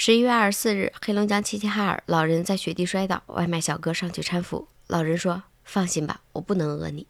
[0.00, 4.68] 十一月二十四日，黑龙江齐齐哈尔，老人在雪地摔倒，外卖小哥上去搀扶。
[4.86, 7.04] 老人说：“放心吧，我不能讹你。”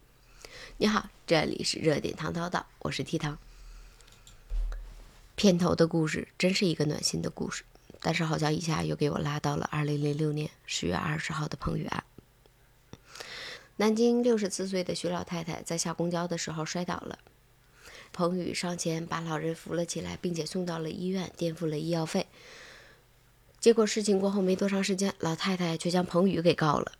[0.78, 3.36] 你好，这里是热点糖叨叨，我是 T 糖。
[5.36, 7.62] 片头的故事真是一个暖心的故事，
[8.00, 12.04] 但是好像一下又给我拉到了二零零六年十月二十号的彭宇案。
[13.76, 17.18] 南京六十四岁的徐老太太在下公交的时候摔倒了，
[18.14, 22.26] 彭宇上前把老人扶了起来，并且送到了医院，垫付了医药费。
[23.60, 26.92] 结果事情过后没多长时间，老太太却将彭宇给告了。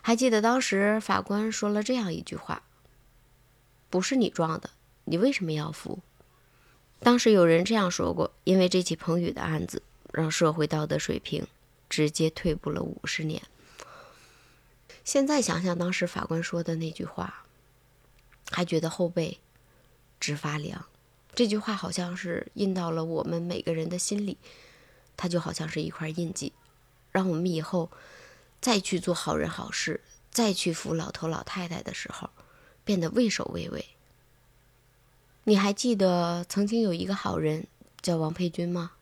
[0.00, 2.62] 还记得当时法官说了这样一句话
[3.90, 4.70] ：“不是你撞的，
[5.04, 6.00] 你为什么要扶？”
[7.00, 11.46] 当时有人这样说过，因为这起彭宇的案子，让社会道德水平
[11.88, 13.42] 直接退步了五十年。
[15.04, 17.44] 现在想想当时法官说的那句话，
[18.50, 19.38] 还觉得后背
[20.18, 20.84] 直发凉。
[21.34, 24.38] 这句话好像是印到了我们每个人的心里。
[25.22, 26.52] 它就好像是一块印记，
[27.12, 27.88] 让我们以后
[28.60, 30.00] 再去做好人好事，
[30.32, 32.28] 再去扶老头老太太的时候，
[32.84, 33.86] 变得畏首畏尾。
[35.44, 37.68] 你还记得曾经有一个好人
[38.00, 38.94] 叫王培军吗？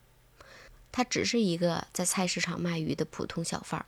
[0.93, 3.87] 他只是一个在菜市场卖鱼的普通小贩。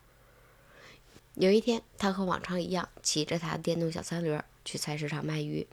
[1.35, 5.67] 有一天，他和往常一样，骑着他电动小三轮去菜市场卖鱼，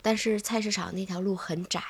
[0.00, 1.84] 但是菜市场那条路很窄。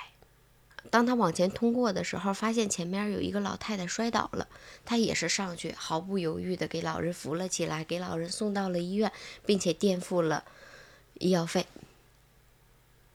[0.89, 4.49] 当他往前通过的时候，发现前面有一个老太太摔倒了，
[4.85, 9.13] 他也是上去毫不犹豫地给老人扶了起来，给老人送到了医院，
[9.45, 10.45] 并且垫付了
[11.19, 11.67] 医药费。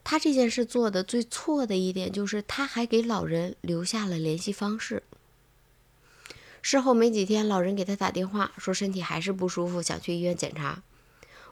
[0.03, 5.01] 他这件事做的最错的一点就是，他还给老人留下了联系方式。
[6.61, 10.83] 事后没几天，老人给他打电话说身体还是不舒服，想去医院检查。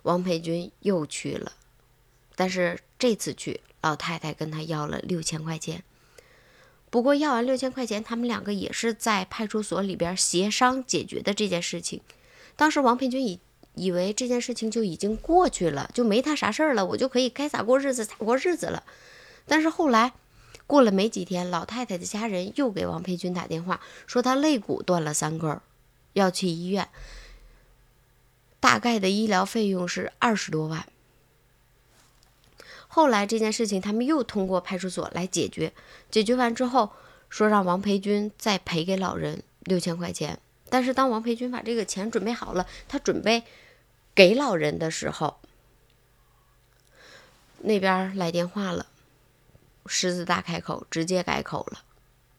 [0.04, 1.54] 王培军又去了，
[2.36, 5.84] 但是这次去，老太太跟他要了六千块钱。
[6.94, 12.02] 不过要完六千块钱，他们两个也是在派出所里边协商解决的这件事情。
[12.56, 13.40] 当时王培军以
[13.74, 18.84] 以为这件事情就已经过去了，就没他啥事儿了，我就可以该咋过日子咋过日子了。
[19.48, 20.14] 但是后来
[20.68, 25.60] 过了没几天，老太太的家人又给王培军打电话，说他肋骨断了三根，
[26.14, 26.90] 要去医院，
[28.60, 30.86] 大概的医疗费用是二十多万。
[32.96, 35.74] 后来这件事情，他们又通过派出所来解决。
[36.12, 36.92] 解决完之后，
[37.28, 40.40] 说让王培军再赔给老人六千块钱。
[40.70, 43.46] 但是当王培军把这个钱准备好了，他准备
[44.14, 45.40] 给老人的时候，
[47.62, 48.86] 那边来电话了，
[49.88, 51.80] 狮子大开口，直接改口了，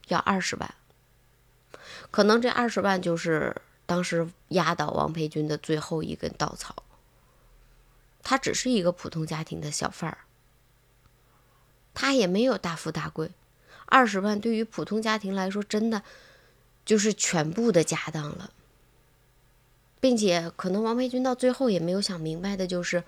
[0.06, 0.72] 要二十万。
[2.12, 3.56] 可能这二十万就是
[3.86, 6.84] 当时压倒王培军的最后一根稻草。
[8.22, 10.18] 他只是一个普通家庭的小贩儿。
[11.94, 13.30] 他也没有大富大贵，
[13.86, 16.02] 二十万对于普通家庭来说，真的
[16.84, 18.50] 就是全部的家当了。
[20.00, 23.04] 并且，可能王培军到最后也没有想明白的，就是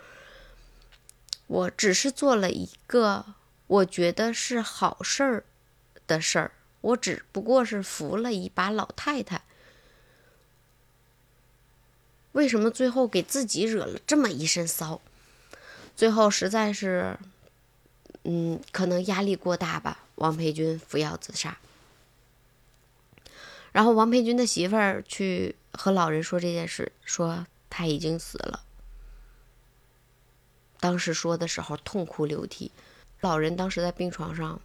[1.48, 3.26] 我只是做了一个
[3.66, 5.44] 我觉得是好事儿
[6.06, 9.42] 的事儿，我只不过是扶了一把老太太，
[12.32, 15.00] 为什么最后给自己惹了这么一身骚？
[15.96, 17.18] 最后实在是。
[18.28, 20.02] 嗯，可能压力过大吧。
[20.16, 21.58] 王培军服药自杀，
[23.70, 28.64] 然后王培军的媳妇儿去和老人说这件事，说他已经死了。
[30.80, 32.72] 当时说的时候痛哭流涕，
[33.20, 34.60] 老人当时在病床上，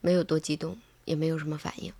[0.00, 1.92] 没有多激动，也没有什么反应。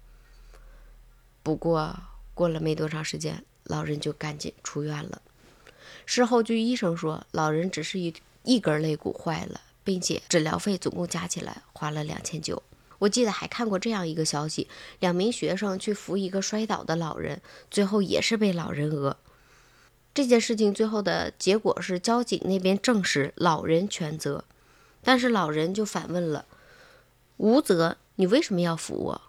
[1.42, 1.98] 不过
[2.34, 5.22] 过了没多长时间，老人就赶紧出院了。
[6.06, 9.62] 事后据医生说，老人只是一一根肋骨坏了。
[9.90, 12.62] 并且治疗费总共加起来花了两千九。
[13.00, 14.68] 我记得还看过这样一个消息：
[15.00, 17.42] 两名学生去扶一个摔倒的老人，
[17.72, 19.16] 最后也是被老人讹。
[20.14, 24.44] 这件事情最后的结果是，交警那边证实老人全责，
[25.02, 26.44] 但是老人就反问了
[27.38, 29.20] ：“无责，你为什么要扶我？”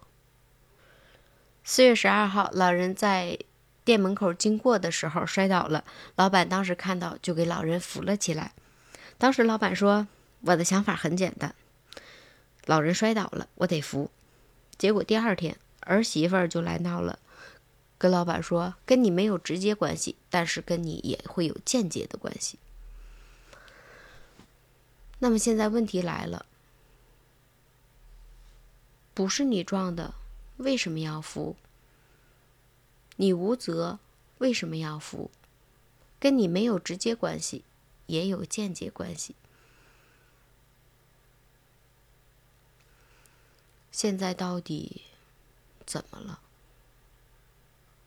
[1.66, 3.40] 四月十二号，老人在
[3.84, 5.84] 店门口经过的时候摔倒了，
[6.18, 8.54] 老板当时看到就给老人扶了起来。
[9.18, 10.08] 当时老板说。
[10.42, 11.54] 我的想法很简单，
[12.66, 14.10] 老人摔倒了，我得扶。
[14.78, 17.20] 结果第二天，儿媳妇儿就来闹了，
[17.98, 22.58] 跟老板说：“跟你没有直接关系，但是跟你也会有间接的关系。”
[25.20, 26.48] 那么现在问题来了，
[29.14, 30.16] 不是你撞的，
[30.58, 31.56] 为什么要扶？
[33.18, 34.00] 你无责，
[34.40, 35.30] 为什么要扶？
[36.20, 37.64] 跟你没有直接关系，
[38.08, 39.36] 也有间接关系。
[44.02, 45.04] 现在到底
[45.86, 46.40] 怎么了？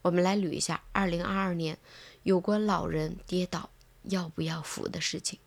[0.02, 1.78] 我们来捋一下2022年
[2.24, 3.70] 有关老人跌倒
[4.02, 5.38] 要不要扶的事情。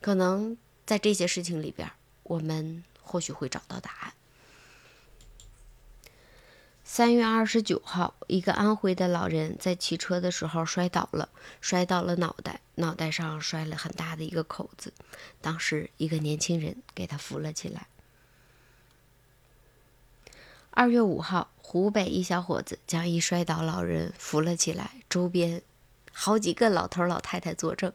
[0.00, 0.56] 可能
[0.86, 1.90] 在这些事情里边，
[2.22, 4.14] 我们或许会找到答案。
[6.84, 11.28] 三月二十九号，一个安徽的老人在骑车的时候摔倒了，
[11.60, 14.92] 摔倒了脑袋，脑袋上摔了很大的一个口子。
[15.40, 17.88] 当时，一个年轻人给他扶了起来。
[20.72, 25.62] 二月五号，湖北一小伙子将一摔倒老人扶了起来，周边
[26.12, 27.92] 好几个老头老太太作证，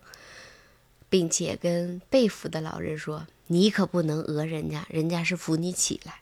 [1.09, 6.19] 并且跟被扶的老人说：“你可不能讹人家，人家是扶你起来。”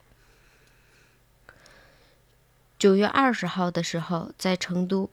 [2.77, 5.09] 九月二十号的时候，在成都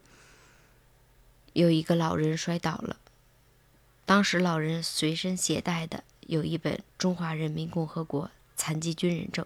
[1.53, 2.97] 有一个老人摔倒了。
[4.05, 9.43] 当时老人随身携带的有一本《中华人民共和国残疾军人证》。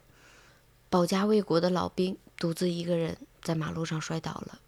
[0.89, 4.59] 保家卫国的老兵独自一个人在马路上摔倒了，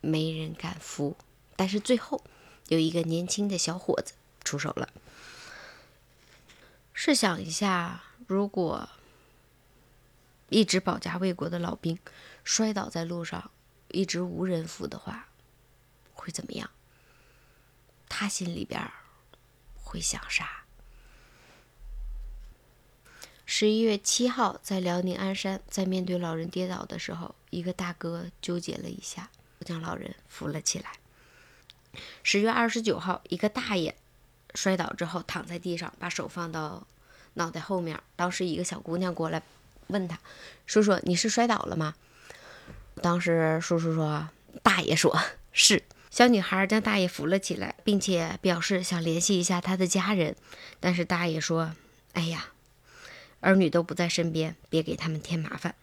[0.00, 1.16] 没人敢扶。
[1.56, 2.24] 但是最后
[2.68, 4.88] 有一个年轻的小伙子出手了。
[6.92, 8.88] 试想一下，如果……
[10.50, 11.98] 一直保家卫国的老兵
[12.44, 13.50] 摔倒在路上，
[13.88, 15.28] 一直无人扶的话，
[16.12, 16.70] 会怎么样？
[18.08, 18.88] 他心里边
[19.74, 20.63] 会想啥？
[23.46, 29.28] 十一月七号，在辽宁鞍山，在面对老人跌倒的时候，一个大哥纠结了一下，
[29.64, 30.92] 将老人扶了起来。
[32.22, 33.94] 十月二十九号，一个大爷
[34.54, 36.86] 摔倒之后躺在地上，把手放到
[37.34, 39.42] 脑袋后面，当时一个小姑娘过来。
[39.88, 40.18] 问他，
[40.64, 41.94] 叔叔，你是摔倒了吗？
[43.02, 44.28] 当时叔叔说，
[44.62, 45.14] 大爷说
[45.52, 45.82] 是。
[46.10, 50.36] 小女孩将大爷扶了起来，并且表示想联系一下他的家人，
[50.80, 51.72] 但是大爷说，
[52.12, 52.46] 哎呀，
[53.44, 55.74] 儿女都不在身边，别给他们添麻烦。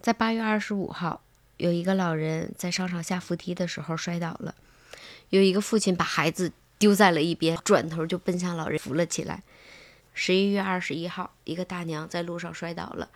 [0.00, 1.20] 在八月二十五号，
[1.56, 4.54] 有一个老人在商场下扶梯的时候摔倒了，
[5.30, 9.42] 有一个父亲把孩子丢在了一边，转头就奔向老人扶了起来。
[10.14, 13.10] 十一月二十一号，一个大娘在路上摔倒了。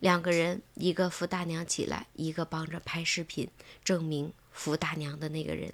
[0.00, 3.48] 两个人，一个扶大娘起来，一个帮着拍视频，
[3.84, 5.72] 证明扶大娘的那个人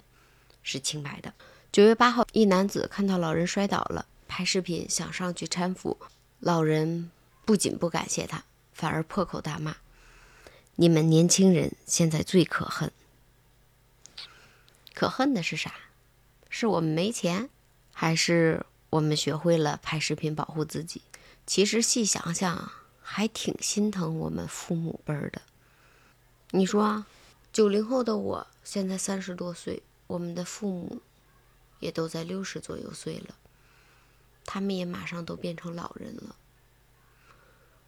[0.61, 1.33] 是清白的。
[1.71, 5.97] 九月八号，一男子看到老人摔倒了，拍视频想上去搀扶，
[6.39, 7.09] 老人
[7.45, 8.43] 不仅不感谢他，
[8.73, 9.77] 反而破口大骂
[10.77, 12.91] ：“你们年轻人现在最可恨，
[14.93, 15.73] 可恨的是啥？
[16.49, 17.49] 是我们没钱，
[17.91, 21.01] 还是我们学会了拍视频保护自己？
[21.45, 22.71] 其实细想想。”
[23.05, 25.41] 还挺心疼我们父母辈儿的。
[26.51, 27.05] 你说，
[27.51, 31.01] 九零后的我现在三十多岁，我们的父母
[31.79, 33.35] 也都在六十左右岁了，
[34.45, 36.37] 他们也马上都变成老人了。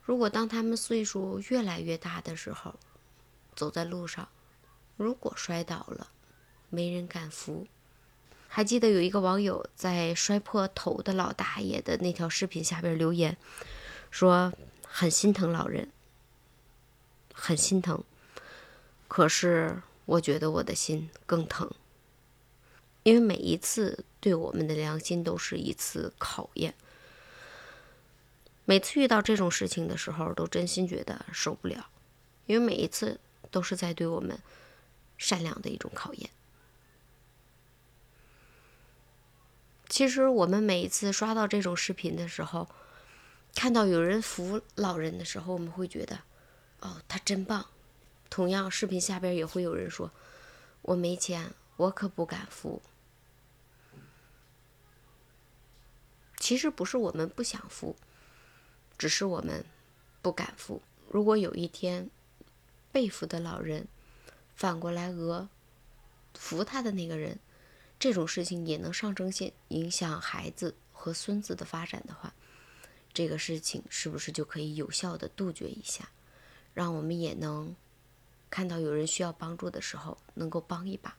[0.06, 2.76] 如果当他们岁数越来越大的时候，
[3.56, 4.30] 走在路上，
[4.96, 6.08] 如果摔倒了，
[6.70, 7.68] 没人敢扶。
[8.48, 13.36] 还记得有一个网友在摔破头的老大爷的那条视频下边留言，
[14.10, 14.54] 说。
[14.98, 15.92] 很心疼老人，
[17.34, 18.02] 很心疼。
[19.10, 21.70] 可是我觉得我的心更疼，
[23.04, 26.74] 因为每一次对我们的良心都是一次考验。
[28.66, 31.88] 每次遇到这种事情的时候，都真心觉得受不了，
[32.48, 33.20] 因为每一次
[33.52, 34.40] 都是在对我们
[35.18, 36.30] 善良的一种考验。
[39.88, 42.68] 其实我们每一次刷到这种视频的时候，
[43.54, 46.22] 看到有人扶老人的时候，我们会觉得，
[46.80, 47.68] 哦，他真棒。
[48.32, 50.12] 同样，视频下边也会有人说，
[50.82, 52.82] 我没钱，我可不敢扶。
[56.38, 57.96] 其实不是我们不想扶，
[58.98, 59.66] 只是我们
[60.22, 60.82] 不敢扶。
[61.10, 62.10] 如果有一天，
[62.92, 63.88] 被扶的老人
[64.56, 65.48] 反过来讹
[66.34, 67.40] 扶他的那个人，
[68.00, 72.34] 这种事情也能上升线影响孩子和孙子的发展的话。
[73.14, 76.10] 这个事情是不是就可以有效的杜绝一下，
[76.74, 77.74] 让我们也能
[78.50, 81.16] 看到有人需要帮助的时候能够帮一把？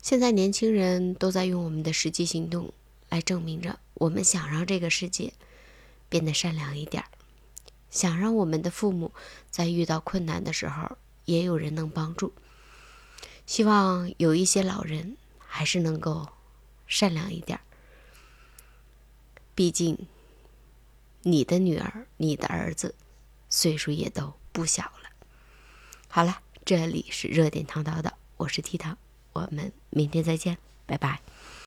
[0.00, 2.72] 现在年轻人都在用我们的实际行动
[3.10, 5.32] 来证明着，我们想让这个世界
[6.08, 7.04] 变得善良一点，
[7.90, 9.12] 想让我们的父母
[9.50, 12.32] 在遇到困难的时候也有人能帮助。
[13.46, 16.28] 希望有一些老人还是能够
[16.86, 17.60] 善良一点。
[19.54, 20.06] 毕竟，
[21.22, 22.94] 你的女儿、你的儿子，
[23.48, 25.10] 岁数也都不小了。
[26.08, 28.98] 好了，这里是热点糖叨叨，我是 T 糖，
[29.32, 31.22] 我们明天再见，拜拜。